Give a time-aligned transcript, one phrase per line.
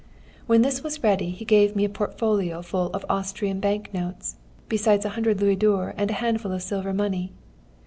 [0.47, 4.35] "When this was ready he gave me a portfolio full of Austrian bank notes,
[4.67, 7.33] besides a hundred louis d'ors and a handful of silver money.